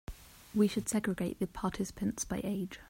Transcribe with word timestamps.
We 0.55 0.67
should 0.67 0.89
segregate 0.89 1.37
the 1.37 1.45
participants 1.45 2.25
by 2.25 2.41
age. 2.43 2.79